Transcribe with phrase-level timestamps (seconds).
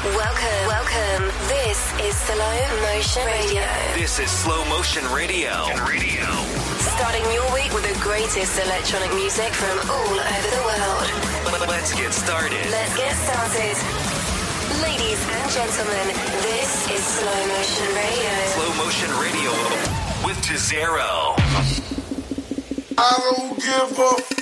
[0.00, 1.28] Welcome, welcome.
[1.46, 3.60] This is Slow Motion Radio.
[3.92, 5.52] This is Slow Motion Radio.
[5.84, 6.24] Radio.
[6.96, 11.68] Starting your week with the greatest electronic music from all over the world.
[11.68, 12.64] Let's get started.
[12.70, 13.76] Let's get started.
[14.80, 16.16] Ladies and gentlemen,
[16.48, 18.32] this is Slow Motion Radio.
[18.56, 19.52] Slow Motion Radio
[20.24, 21.36] with Jazero.
[22.96, 24.40] I don't give a fuck.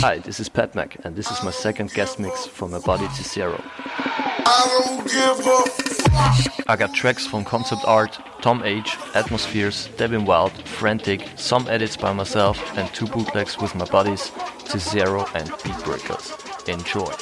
[0.00, 3.22] Hi, this is PATMAK, and this is my second guest mix from My Body to
[3.22, 3.58] Zero.
[6.66, 12.14] I got tracks from Concept Art, Tom H, Atmozfears, Devin Wild, Frantic, some edits by
[12.14, 14.30] myself, and two bootlegs with my buddies,
[14.64, 16.32] Cesaro and Beatbreakers.
[16.66, 17.12] Enjoy.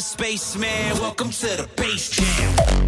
[0.00, 0.98] outer space, man.
[0.98, 2.79] Welcome to the base jam.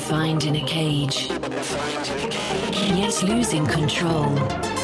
[0.00, 1.28] confined in a cage,
[2.96, 4.79] yet losing control.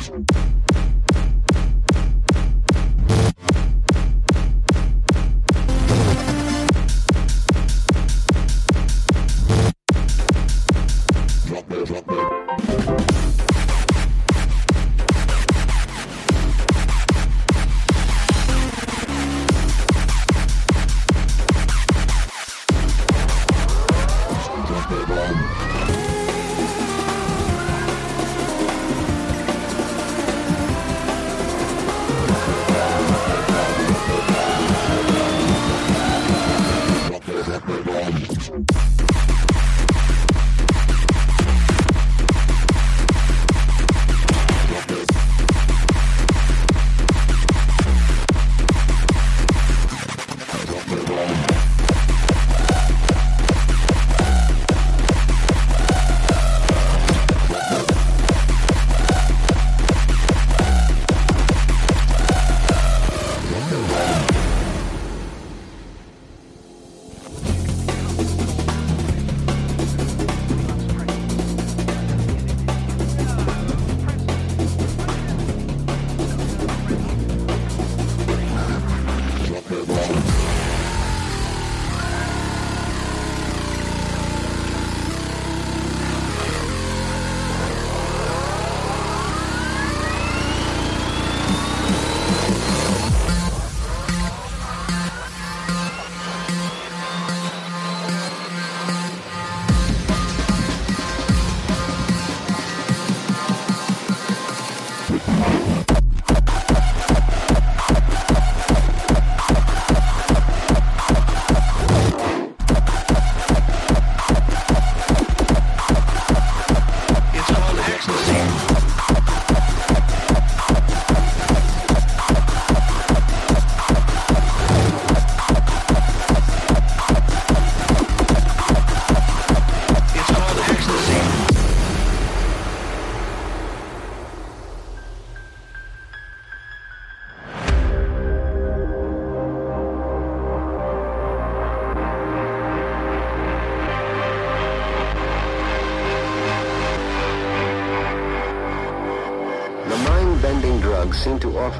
[0.00, 0.59] thank you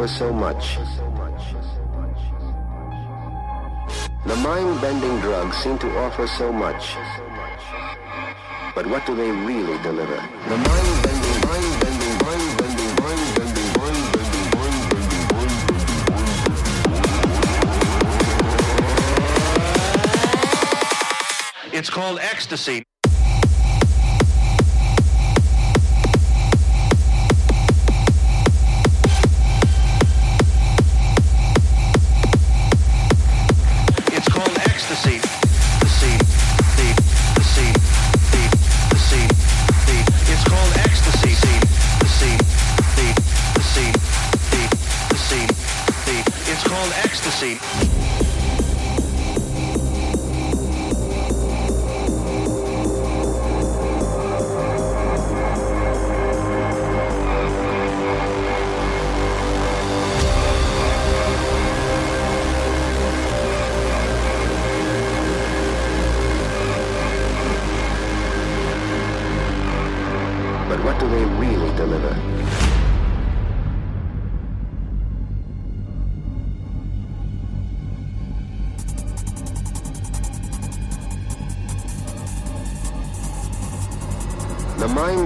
[0.01, 0.79] offer so much.
[4.25, 6.97] The mind-bending drugs seem to offer so much.
[8.75, 10.17] But what do they really deliver?
[10.17, 15.79] The mind-bending, mind-bending, mind-bending, mind-bending, mind-bending, mind-bending, mind-bending.
[21.75, 22.85] It's called ecstasy.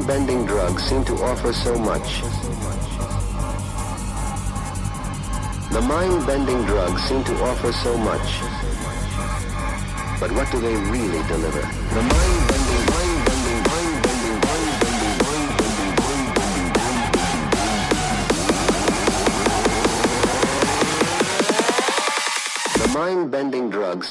[0.07, 2.21] Mind-bending drugs seem to offer so much.
[5.73, 8.43] The mind-bending drugs seem to offer so much.
[10.21, 11.63] But what do they really deliver?
[11.63, 16.75] The mind-bending, mind-bending, mind-bending, mind-bending, mind-bending, mind-bending,
[22.69, 22.83] mind-bending.
[22.83, 24.09] The mind-bending drugs.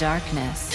[0.00, 0.74] Darkness.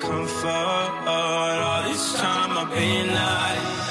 [0.00, 0.90] Comfort.
[1.06, 3.84] All this time I've been hiding.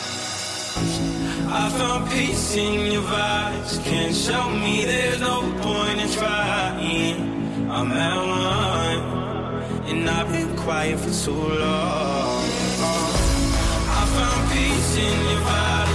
[1.52, 3.84] I found peace in your vibes.
[3.84, 7.70] Can't show me there's no point in trying.
[7.70, 9.02] I'm at one,
[9.90, 12.44] and I've been quiet for too long.
[14.00, 15.93] I found peace in your vibes.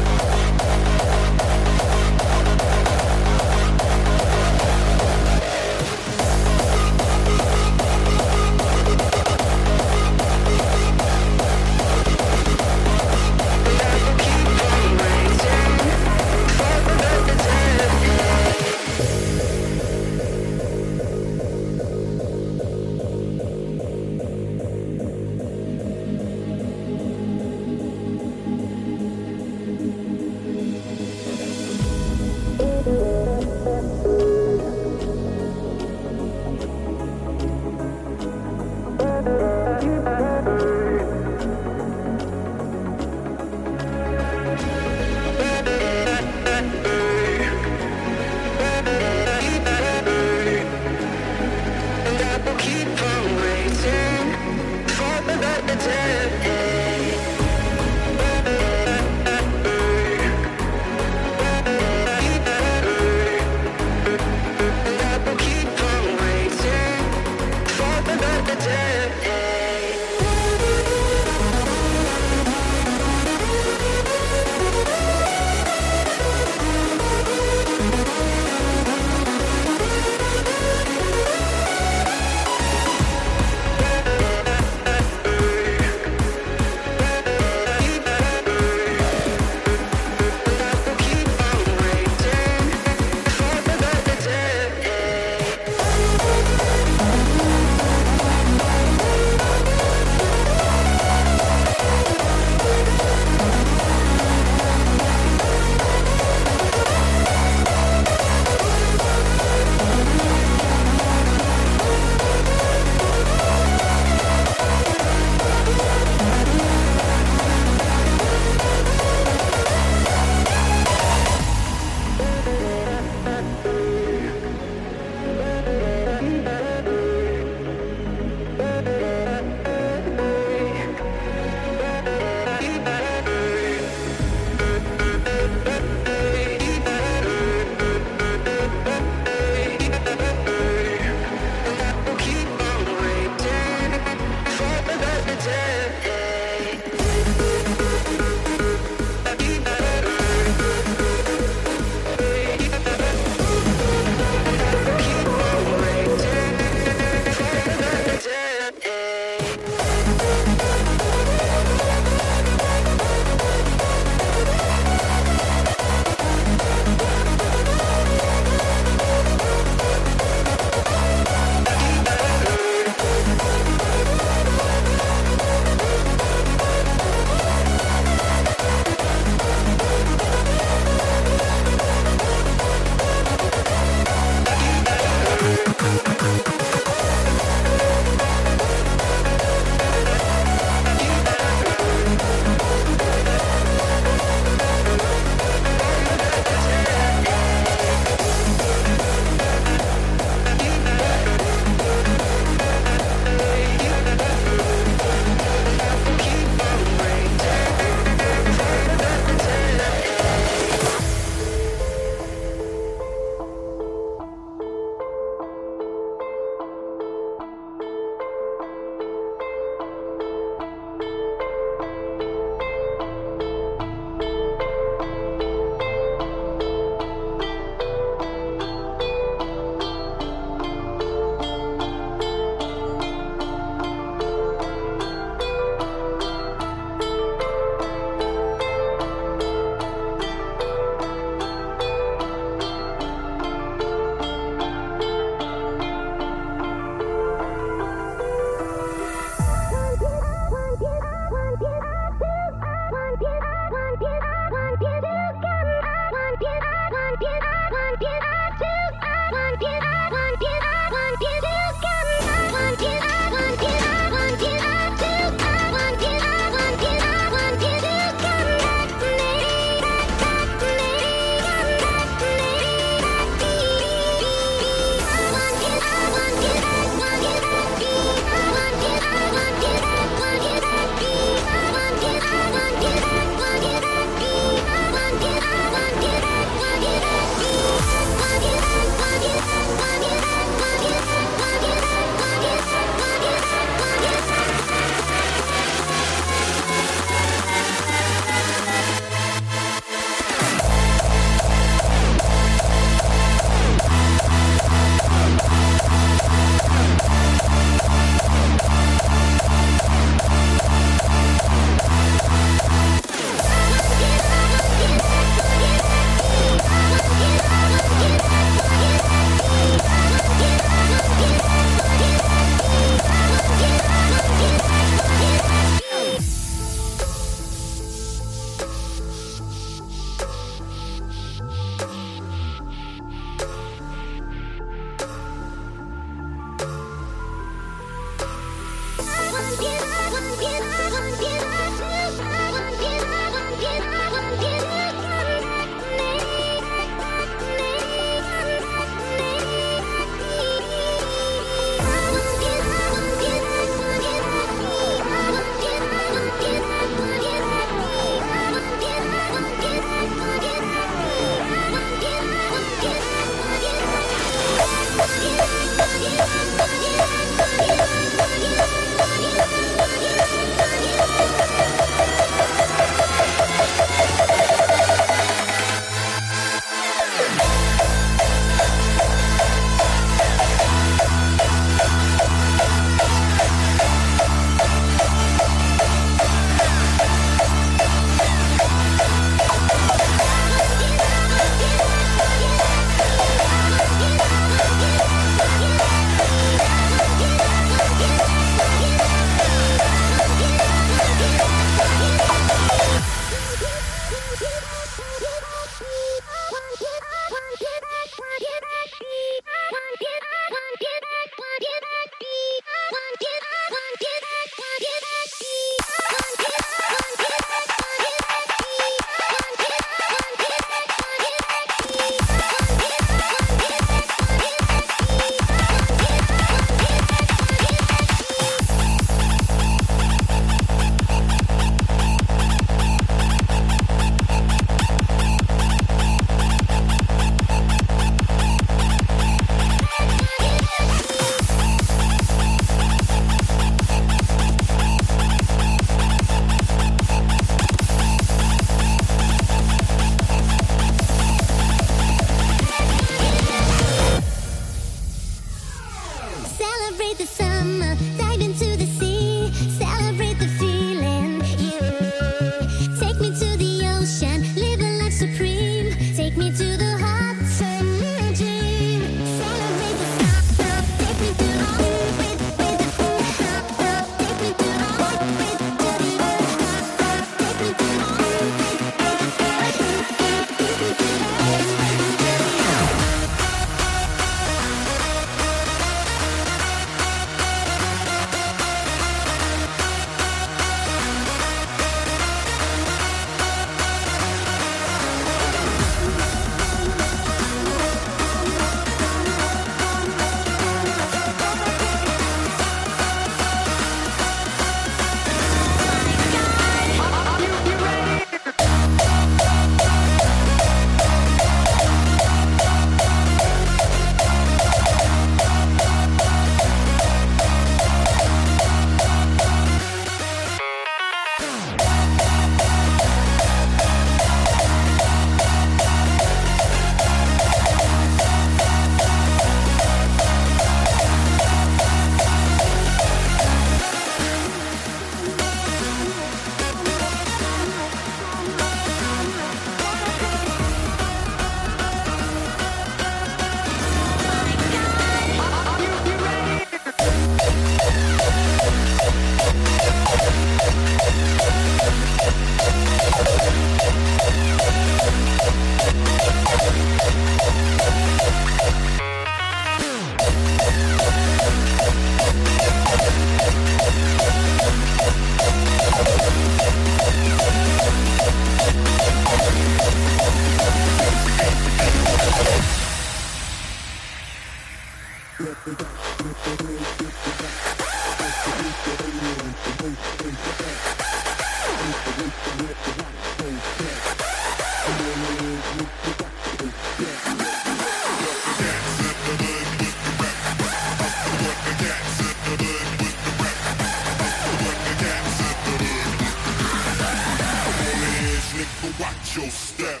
[599.35, 600.00] Your step.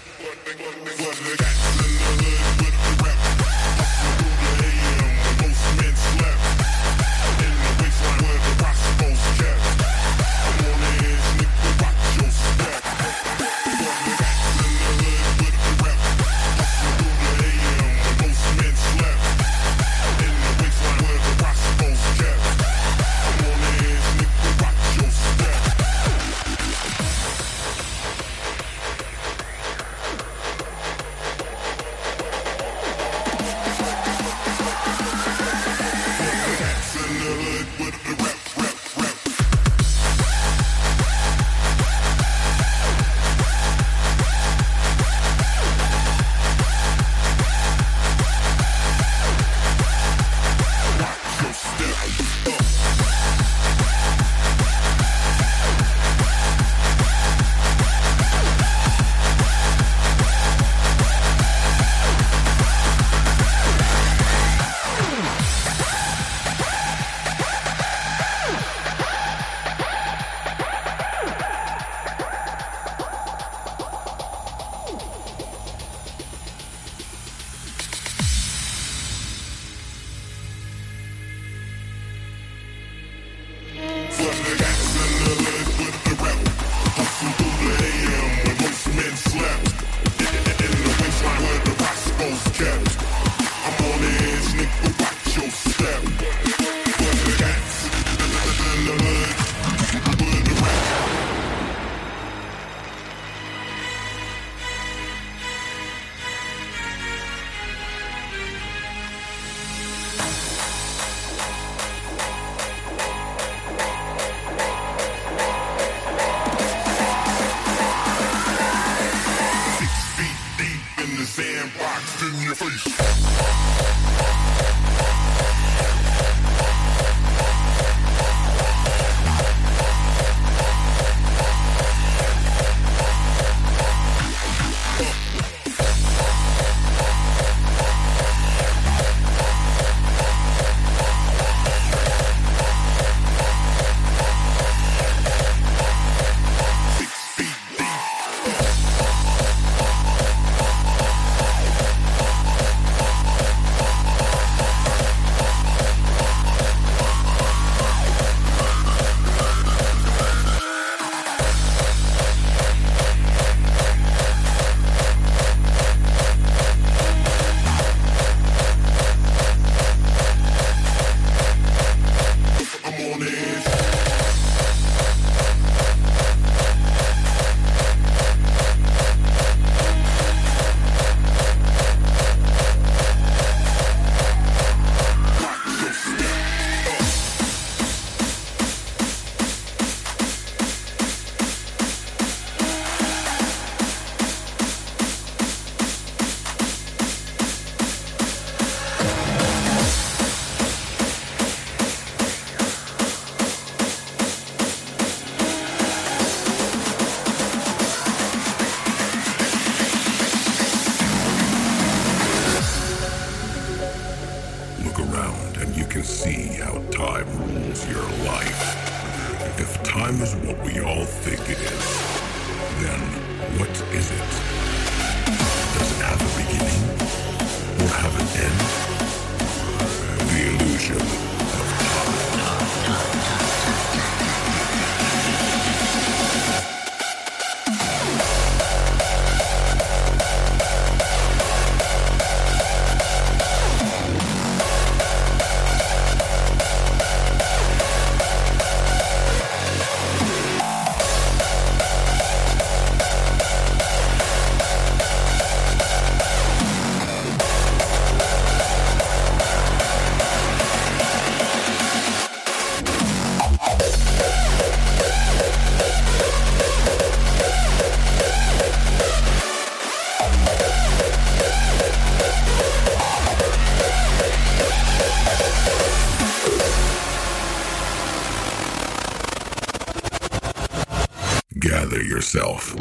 [282.33, 282.75] Yourself.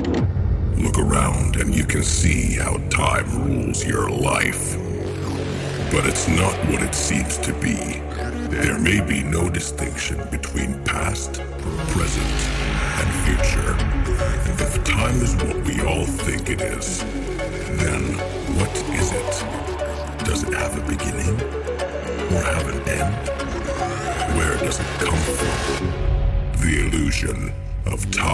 [0.76, 4.76] Look around and you can see how time rules your life.
[5.90, 8.00] But it's not what it seems to be.
[8.48, 11.40] There may be no distinction between past,
[11.88, 12.36] present,
[13.00, 13.72] and future.
[14.50, 17.00] And if time is what we all think it is,
[17.82, 18.02] then
[18.56, 20.24] what is it?
[20.24, 21.34] Does it have a beginning?
[22.34, 23.28] Or have an end?
[24.36, 26.60] Where does it come from?
[26.60, 27.52] The illusion
[27.86, 28.29] of time.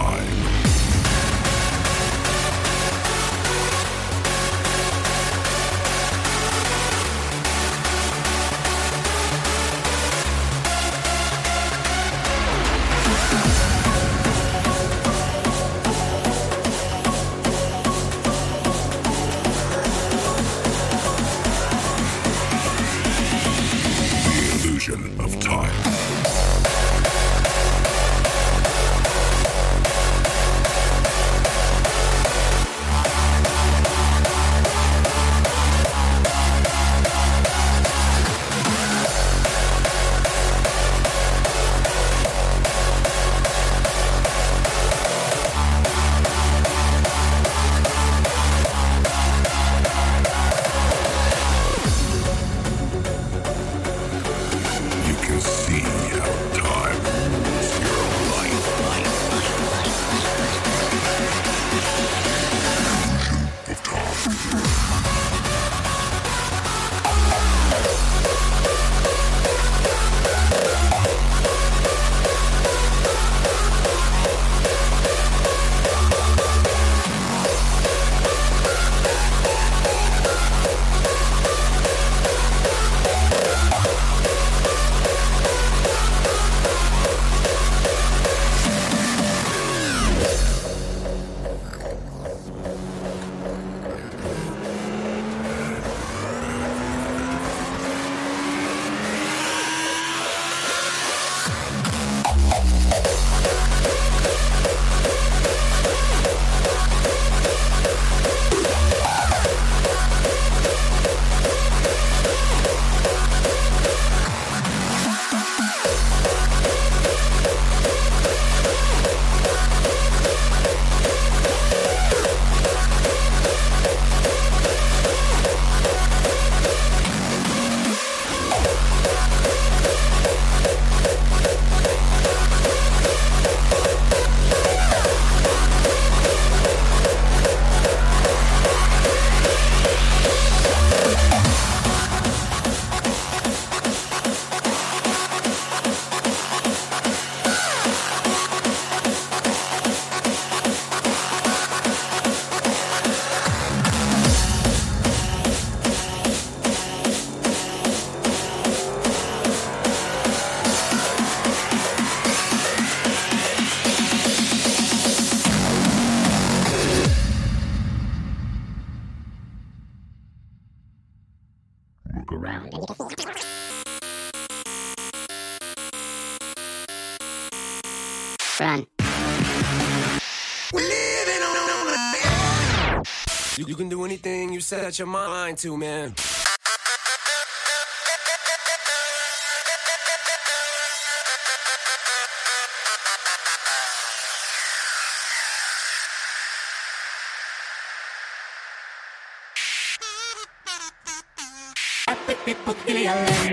[184.67, 186.12] Set your mind to, man.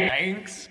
[0.09, 0.62] Thanks.